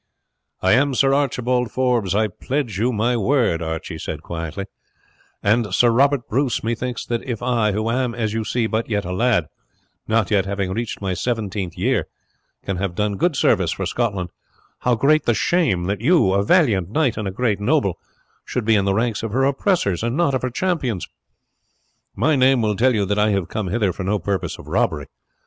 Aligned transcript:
"I 0.63 0.71
am 0.73 0.95
Sir 0.95 1.13
Archibald 1.13 1.71
Forbes, 1.71 2.15
I 2.15 2.27
pledge 2.27 2.79
you 2.79 2.91
my 2.91 3.15
word," 3.15 3.61
Archie 3.61 3.99
said 3.99 4.23
quietly; 4.23 4.65
"and, 5.43 5.71
Sir 5.75 5.91
Robert 5.91 6.27
Bruce, 6.27 6.63
methinks 6.63 7.05
that 7.05 7.23
if 7.23 7.43
I, 7.43 7.73
who 7.73 7.87
am, 7.91 8.15
as 8.15 8.33
you 8.33 8.43
see, 8.43 8.65
but 8.65 8.89
yet 8.89 9.05
a 9.05 9.13
lad 9.13 9.45
not 10.07 10.31
yet 10.31 10.47
having 10.47 10.73
reached 10.73 11.01
my 11.03 11.13
seventeenth 11.13 11.77
year 11.77 12.07
can 12.63 12.77
have 12.77 12.95
done 12.95 13.15
good 13.15 13.35
service 13.35 13.73
for 13.73 13.85
Scotland, 13.85 14.31
how 14.79 14.95
great 14.95 15.25
the 15.27 15.35
shame 15.35 15.83
that 15.83 16.01
you, 16.01 16.33
a 16.33 16.41
valiant 16.43 16.89
knight 16.89 17.15
and 17.15 17.27
a 17.27 17.31
great 17.31 17.59
noble, 17.59 17.99
should 18.43 18.65
be 18.65 18.73
in 18.75 18.85
the 18.85 18.95
ranks 18.95 19.21
of 19.21 19.31
her 19.33 19.43
oppressors, 19.45 20.01
and 20.01 20.17
not 20.17 20.33
of 20.33 20.41
her 20.41 20.49
champions! 20.49 21.07
My 22.15 22.35
name 22.35 22.63
will 22.63 22.75
tell 22.75 22.95
you 22.95 23.05
that 23.05 23.19
I 23.19 23.29
have 23.33 23.49
come 23.49 23.67
hither 23.67 23.93
for 23.93 24.03
no 24.03 24.17
purpose 24.17 24.57
of 24.57 24.67
robbery. 24.67 25.05